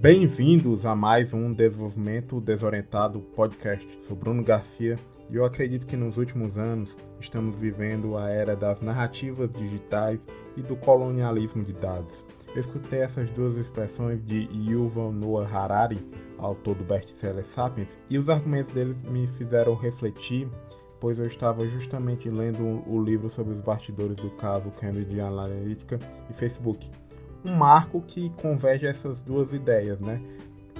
[0.00, 3.86] Bem-vindos a mais um Desenvolvimento Desorientado podcast.
[4.08, 4.98] Sou Bruno Garcia
[5.28, 10.18] e eu acredito que nos últimos anos estamos vivendo a era das narrativas digitais
[10.56, 12.24] e do colonialismo de dados.
[12.54, 15.98] Eu escutei essas duas expressões de Yuval Noah Harari,
[16.38, 20.48] autor do best-seller Sapiens, e os argumentos deles me fizeram refletir,
[20.98, 25.98] pois eu estava justamente lendo o livro sobre os bastidores do caso Cambridge Analytica
[26.30, 26.90] e Facebook
[27.44, 30.20] um marco que converge essas duas ideias, né?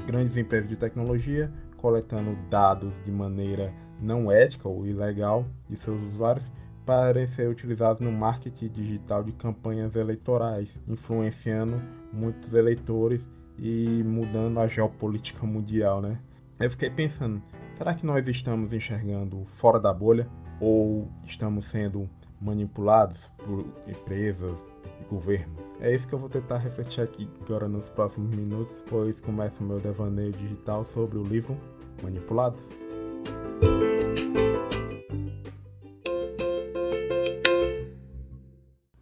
[0.06, 6.50] Grandes empresas de tecnologia coletando dados de maneira não ética ou ilegal de seus usuários
[6.84, 11.80] para ser utilizados no marketing digital de campanhas eleitorais, influenciando
[12.12, 13.26] muitos eleitores
[13.58, 16.18] e mudando a geopolítica mundial, né?
[16.58, 17.42] Eu fiquei pensando,
[17.76, 20.26] será que nós estamos enxergando fora da bolha
[20.60, 22.08] ou estamos sendo
[22.40, 25.62] manipulados por empresas e governos?
[25.80, 29.66] É isso que eu vou tentar refletir aqui agora nos próximos minutos, pois começa o
[29.66, 31.56] meu devaneio digital sobre o livro
[32.02, 32.70] Manipulados.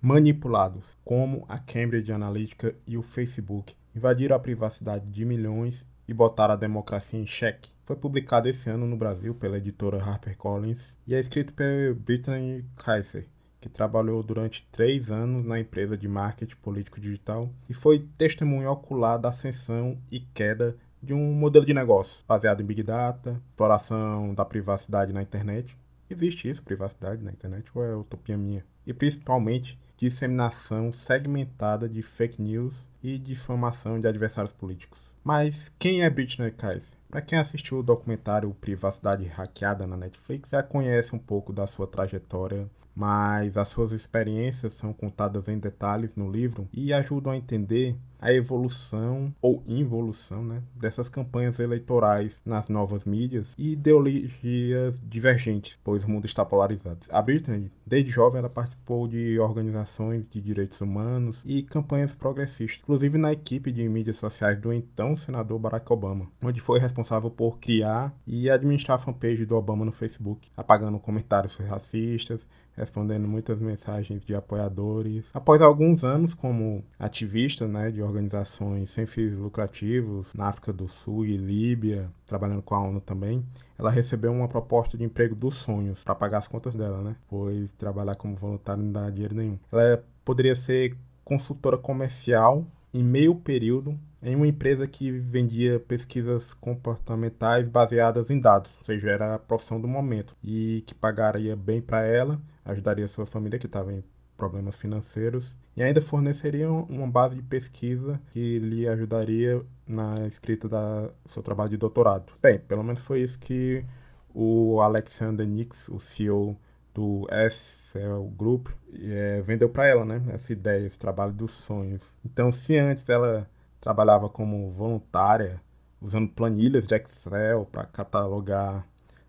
[0.01, 6.55] Manipulados, como a Cambridge Analytica e o Facebook invadiram a privacidade de milhões e botaram
[6.55, 7.71] a democracia em xeque.
[7.85, 13.27] Foi publicado esse ano no Brasil pela editora HarperCollins e é escrito por Brittany Kaiser
[13.61, 19.19] que trabalhou durante três anos na empresa de marketing político digital e foi testemunho ocular
[19.19, 24.45] da ascensão e queda de um modelo de negócio baseado em Big Data, exploração da
[24.45, 25.77] privacidade na internet.
[26.11, 28.65] Existe isso, privacidade na internet, ou é utopia minha?
[28.87, 34.99] E principalmente disseminação segmentada de fake news e difamação de adversários políticos.
[35.23, 36.99] Mas quem é Britney Kaiser?
[37.11, 41.87] Para quem assistiu o documentário Privacidade Hackeada na Netflix, já conhece um pouco da sua
[41.87, 42.69] trajetória
[42.99, 48.33] mas as suas experiências são contadas em detalhes no livro e ajudam a entender a
[48.33, 56.11] evolução ou involução né, dessas campanhas eleitorais nas novas mídias e ideologias divergentes, pois o
[56.11, 56.99] mundo está polarizado.
[57.09, 63.17] A Britney, desde jovem, ela participou de organizações de direitos humanos e campanhas progressistas, inclusive
[63.17, 68.13] na equipe de mídias sociais do então senador Barack Obama, onde foi responsável por criar
[68.27, 72.41] e administrar a fanpage do Obama no Facebook, apagando comentários racistas,
[72.79, 75.25] respondendo muitas mensagens de apoiadores.
[75.35, 81.27] Após alguns anos como ativista né, de organizações sem fins lucrativos na África do Sul
[81.27, 83.45] e Líbia, trabalhando com a ONU também,
[83.79, 87.17] ela recebeu uma proposta de emprego dos sonhos para pagar as contas dela, né?
[87.29, 89.59] Pois trabalhar como voluntário não dá dinheiro nenhum.
[89.71, 97.69] Ela poderia ser consultora comercial em meio período em uma empresa que vendia pesquisas comportamentais
[97.69, 102.03] baseadas em dados, ou seja, era a profissão do momento e que pagaria bem para
[102.03, 104.05] ela, ajudaria sua família que estava em
[104.37, 111.13] problemas financeiros e ainda forneceria uma base de pesquisa que lhe ajudaria na escrita do
[111.27, 112.33] seu trabalho de doutorado.
[112.41, 113.85] Bem, pelo menos foi isso que
[114.33, 116.57] o Alexander Nix, o CEO
[116.95, 120.23] do SL Group, é, vendeu para ela, né?
[120.29, 122.03] Essa ideia, esse trabalho dos sonhos.
[122.25, 123.49] Então, se antes ela
[123.81, 125.61] trabalhava como voluntária,
[126.01, 128.87] usando planilhas de Excel para catalogar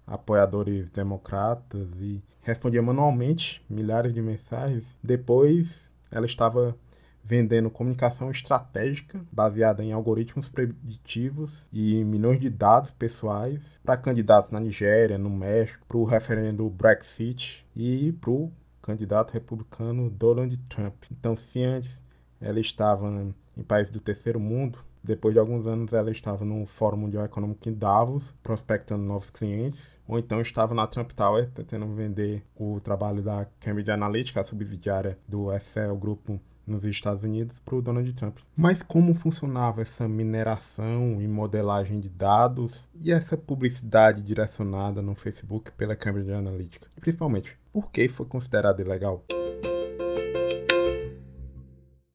[0.10, 4.84] apoiadores democratas e respondia manualmente milhares de mensagens.
[5.04, 6.76] Depois, ela estava
[7.24, 14.60] vendendo comunicação estratégica baseada em algoritmos preditivos e milhões de dados pessoais para candidatos na
[14.60, 21.04] Nigéria, no México, para o referendo Brexit e para o candidato republicano Donald Trump.
[21.12, 22.04] Então, se antes
[22.42, 23.08] ela estava
[23.56, 27.68] em países do terceiro mundo, depois de alguns anos, ela estava no Fórum Mundial Econômico
[27.70, 33.22] em Davos, prospectando novos clientes, ou então estava na Trump Tower, tentando vender o trabalho
[33.22, 38.38] da Cambridge Analytica, a subsidiária do Excel Grupo nos Estados Unidos, para o Donald Trump.
[38.56, 45.72] Mas como funcionava essa mineração e modelagem de dados e essa publicidade direcionada no Facebook
[45.72, 46.88] pela Cambridge Analytica?
[46.96, 49.24] E principalmente, por que foi considerado ilegal?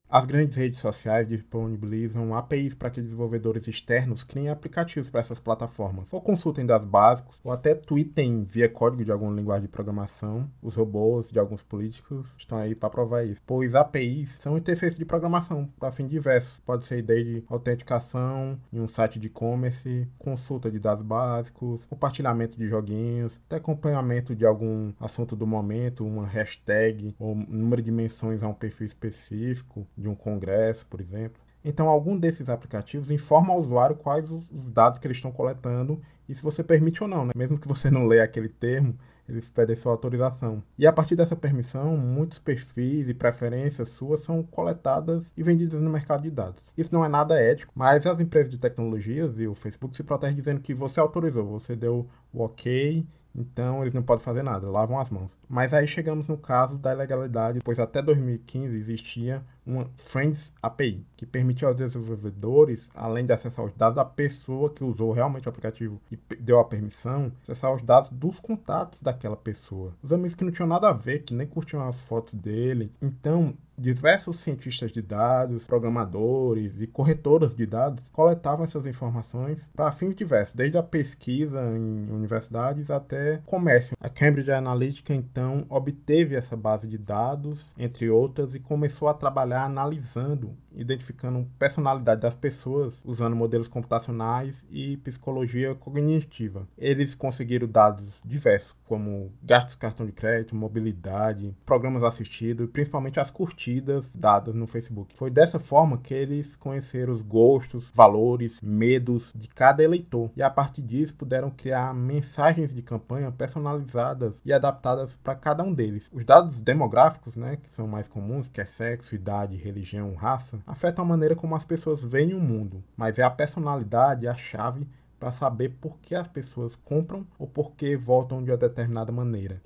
[0.07, 6.13] As grandes redes sociais disponibilizam APIs para que desenvolvedores externos criem aplicativos para essas plataformas,
[6.13, 10.47] ou consultem dados básicos, ou até tweetem via código de alguma linguagem de programação.
[10.61, 15.03] Os robôs de alguns políticos estão aí para provar isso, pois APIs são interfaces de
[15.03, 16.59] programação para fins diversos.
[16.59, 22.67] Pode ser desde autenticação em um site de e-commerce, consulta de dados básicos, compartilhamento de
[22.67, 28.47] joguinhos, até acompanhamento de algum assunto do momento, uma hashtag ou número de menções a
[28.47, 31.41] um perfil específico de um congresso, por exemplo.
[31.63, 35.99] Então, algum desses aplicativos informa ao usuário quais os dados que eles estão coletando
[36.29, 37.25] e se você permite ou não.
[37.25, 37.31] Né?
[37.35, 38.95] Mesmo que você não leia aquele termo,
[39.27, 40.61] eles pedem sua autorização.
[40.77, 45.89] E a partir dessa permissão, muitos perfis e preferências suas são coletadas e vendidas no
[45.89, 46.61] mercado de dados.
[46.77, 50.35] Isso não é nada ético, mas as empresas de tecnologias e o Facebook se protegem
[50.35, 53.05] dizendo que você autorizou, você deu o ok
[53.35, 55.29] então eles não podem fazer nada, lavam as mãos.
[55.47, 61.25] Mas aí chegamos no caso da ilegalidade, pois até 2015 existia uma Friends API, que
[61.25, 65.99] permitia aos desenvolvedores, além de acessar os dados da pessoa que usou realmente o aplicativo
[66.11, 69.93] e deu a permissão, acessar os dados dos contatos daquela pessoa.
[70.03, 72.91] Os amigos que não tinham nada a ver, que nem curtiam as fotos dele.
[73.01, 80.15] Então, diversos cientistas de dados, programadores e corretoras de dados coletavam essas informações para fins
[80.15, 83.97] diversos, desde a pesquisa em universidades até comércio.
[83.99, 89.54] A Cambridge Analytica então obteve essa base de dados, entre outras, e começou a trabalhar
[89.63, 96.67] analisando identificando personalidade das pessoas usando modelos computacionais e psicologia cognitiva.
[96.77, 103.31] Eles conseguiram dados diversos, como gastos de cartão de crédito, mobilidade, programas assistidos, principalmente as
[103.31, 105.15] curtidas dadas no Facebook.
[105.17, 110.49] Foi dessa forma que eles conheceram os gostos, valores, medos de cada eleitor e a
[110.49, 116.09] partir disso puderam criar mensagens de campanha personalizadas e adaptadas para cada um deles.
[116.11, 121.05] Os dados demográficos, né, que são mais comuns, que é sexo, idade, religião, raça, afetam
[121.05, 124.87] a maneira como as pessoas veem o mundo, mas é a personalidade a chave
[125.19, 129.61] para saber por que as pessoas compram ou por que votam de uma determinada maneira.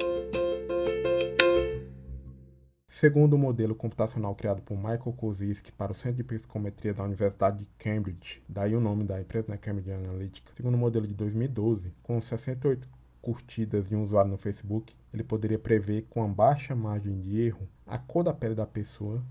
[3.00, 7.60] Segundo o modelo computacional criado por Michael Koziski para o Centro de Psicometria da Universidade
[7.60, 11.94] de Cambridge, daí o nome da empresa, né, Cambridge Analytica, segundo o modelo de 2012,
[12.04, 12.86] com 68
[13.22, 17.70] curtidas de um usuário no Facebook, ele poderia prever com a baixa margem de erro
[17.88, 19.24] a cor da pele da pessoa,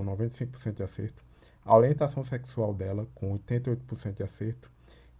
[0.00, 1.22] com 95% de acerto,
[1.64, 4.70] a orientação sexual dela, com 88% de acerto,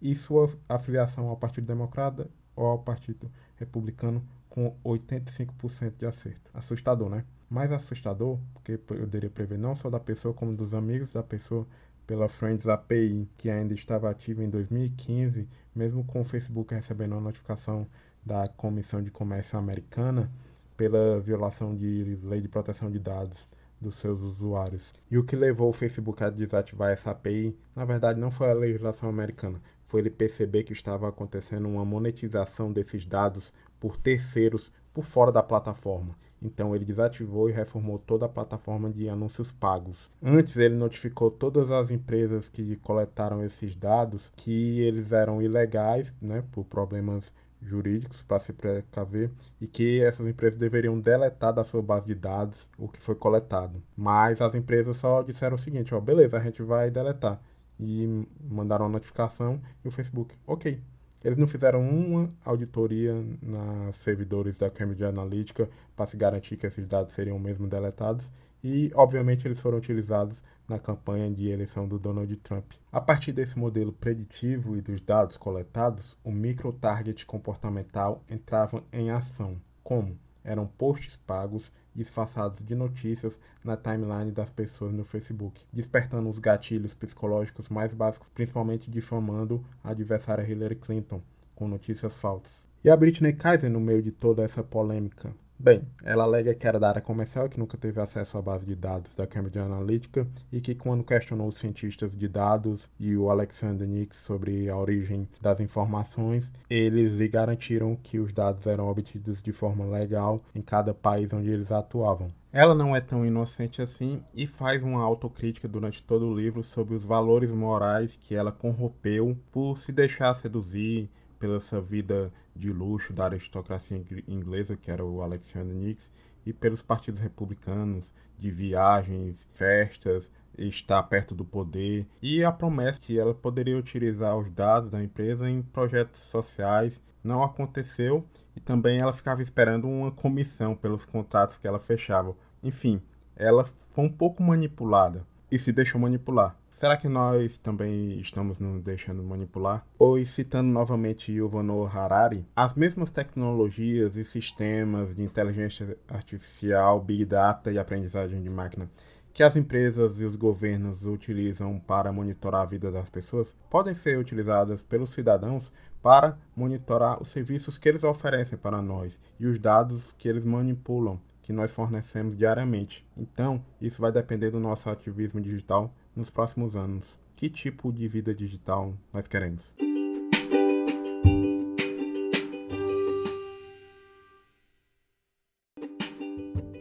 [0.01, 6.49] e sua afiliação ao Partido Democrata ou ao Partido Republicano, com 85% de acerto.
[6.53, 7.23] Assustador, né?
[7.47, 11.67] Mais assustador, porque poderia prever não só da pessoa, como dos amigos da pessoa,
[12.07, 17.21] pela Friends API, que ainda estava ativa em 2015, mesmo com o Facebook recebendo uma
[17.21, 17.87] notificação
[18.25, 20.29] da Comissão de Comércio Americana
[20.75, 23.47] pela violação de lei de proteção de dados
[23.81, 24.93] dos seus usuários.
[25.09, 28.53] E o que levou o Facebook a desativar essa API, na verdade, não foi a
[28.53, 35.03] legislação americana, foi ele perceber que estava acontecendo uma monetização desses dados por terceiros por
[35.03, 36.15] fora da plataforma.
[36.41, 40.11] Então ele desativou e reformou toda a plataforma de anúncios pagos.
[40.23, 46.43] Antes ele notificou todas as empresas que coletaram esses dados que eles eram ilegais, né,
[46.51, 47.31] por problemas
[47.61, 52.69] jurídicos para se precaver e que essas empresas deveriam deletar da sua base de dados
[52.77, 53.81] o que foi coletado.
[53.95, 57.41] Mas as empresas só disseram o seguinte, ó, beleza, a gente vai deletar.
[57.79, 60.79] E mandaram a notificação e o Facebook, ok.
[61.23, 66.87] Eles não fizeram uma auditoria nas servidores da Cambridge Analytica para se garantir que esses
[66.87, 68.31] dados seriam mesmo deletados
[68.63, 70.41] e, obviamente, eles foram utilizados
[70.71, 72.71] na campanha de eleição do Donald Trump.
[72.91, 79.57] A partir desse modelo preditivo e dos dados coletados, o micro-target comportamental entrava em ação.
[79.83, 80.17] Como?
[80.43, 86.93] Eram posts pagos disfarçados de notícias na timeline das pessoas no Facebook, despertando os gatilhos
[86.93, 91.21] psicológicos mais básicos, principalmente difamando a adversária Hillary Clinton
[91.53, 92.63] com notícias falsas.
[92.83, 95.35] E a Britney Kaiser no meio de toda essa polêmica?
[95.63, 98.73] Bem, ela alega que era da área comercial que nunca teve acesso à base de
[98.73, 103.87] dados da Cambridge Analytica e que quando questionou os cientistas de dados e o Alexander
[103.87, 109.51] Nix sobre a origem das informações, eles lhe garantiram que os dados eram obtidos de
[109.51, 112.33] forma legal em cada país onde eles atuavam.
[112.51, 116.95] Ela não é tão inocente assim e faz uma autocrítica durante todo o livro sobre
[116.95, 121.07] os valores morais que ela corrompeu por se deixar seduzir
[121.41, 126.11] pela essa vida de luxo da aristocracia inglesa, que era o Alexander Nix,
[126.45, 133.17] e pelos partidos republicanos, de viagens, festas, estar perto do poder, e a promessa que
[133.17, 139.13] ela poderia utilizar os dados da empresa em projetos sociais não aconteceu e também ela
[139.13, 142.35] ficava esperando uma comissão pelos contratos que ela fechava.
[142.61, 143.01] Enfim,
[143.35, 146.55] ela foi um pouco manipulada e se deixou manipular.
[146.81, 149.85] Será que nós também estamos nos deixando manipular?
[149.99, 157.71] Pois, citando novamente Yuval Harari, as mesmas tecnologias e sistemas de inteligência artificial, big data
[157.71, 158.89] e aprendizagem de máquina
[159.31, 164.17] que as empresas e os governos utilizam para monitorar a vida das pessoas podem ser
[164.17, 165.71] utilizadas pelos cidadãos
[166.01, 171.21] para monitorar os serviços que eles oferecem para nós e os dados que eles manipulam,
[171.43, 173.05] que nós fornecemos diariamente.
[173.15, 177.19] Então, isso vai depender do nosso ativismo digital nos próximos anos?
[177.35, 179.73] Que tipo de vida digital nós queremos?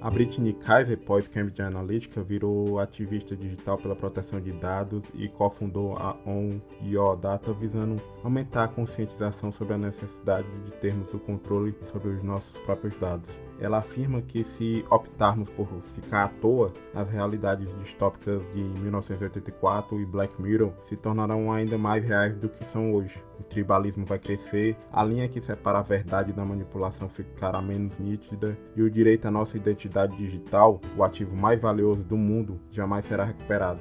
[0.00, 6.16] A Brittany Kaiser, pós-Cambridge Analytica, virou ativista digital pela proteção de dados e cofundou a
[6.26, 12.10] On Your Data, visando aumentar a conscientização sobre a necessidade de termos o controle sobre
[12.10, 13.30] os nossos próprios dados.
[13.60, 20.06] Ela afirma que se optarmos por ficar à toa, as realidades distópicas de 1984 e
[20.06, 23.22] Black Mirror se tornarão ainda mais reais do que são hoje.
[23.38, 28.56] O tribalismo vai crescer, a linha que separa a verdade da manipulação ficará menos nítida
[28.74, 33.24] e o direito à nossa identidade digital, o ativo mais valioso do mundo, jamais será
[33.24, 33.80] recuperado.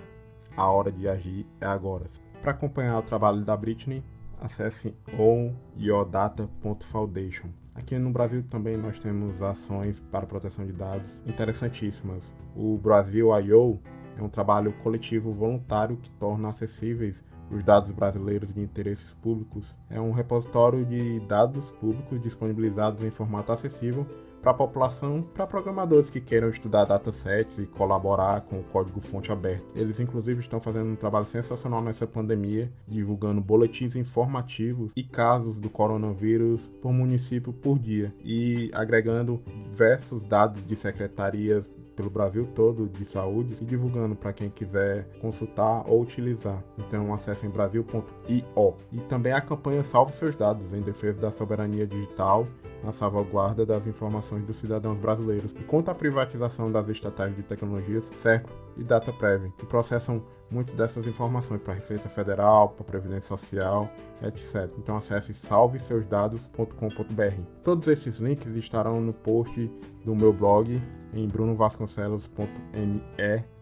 [0.58, 2.06] A hora de agir é agora.
[2.42, 4.02] Para acompanhar o trabalho da Britney,
[4.40, 7.50] acesse onyodata.foundation.
[7.76, 12.24] Aqui no Brasil também nós temos ações para proteção de dados interessantíssimas.
[12.56, 13.78] O Brasil I.O.
[14.18, 19.76] é um trabalho coletivo voluntário que torna acessíveis os dados brasileiros de interesses públicos.
[19.90, 24.06] É um repositório de dados públicos disponibilizados em formato acessível
[24.42, 29.66] para a população, para programadores que queiram estudar datasets e colaborar com o código-fonte aberto.
[29.76, 35.70] Eles, inclusive, estão fazendo um trabalho sensacional nessa pandemia, divulgando boletins informativos e casos do
[35.70, 41.66] coronavírus por município por dia e agregando diversos dados de secretarias
[42.00, 46.64] pelo Brasil todo de saúde e divulgando para quem quiser consultar ou utilizar.
[46.78, 48.74] Então acessem brasil.io.
[48.90, 52.48] E também a campanha Salve Seus Dados em defesa da soberania digital
[52.82, 58.06] na salvaguarda das informações dos cidadãos brasileiros e contra a privatização das estatais de tecnologias,
[58.22, 63.28] CERCO e DataPrev, que processam muito dessas informações para a Receita Federal, para a Previdência
[63.28, 63.90] Social,
[64.24, 64.72] etc.
[64.78, 67.42] Então acesse salveseusdados.com.br.
[67.64, 69.70] Todos esses links estarão no post
[70.06, 70.82] do meu blog
[71.14, 73.02] em brunovasconcelos.me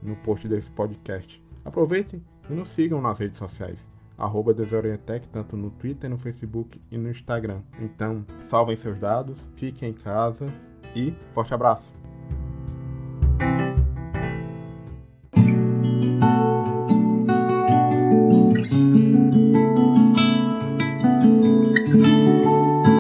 [0.01, 1.43] no post desse podcast.
[1.65, 3.77] Aproveitem e nos sigam nas redes sociais
[4.17, 7.62] arroba Desorientec, tanto no Twitter, no Facebook e no Instagram.
[7.79, 10.51] Então, salvem seus dados, fiquem em casa
[10.95, 12.07] e forte abraço!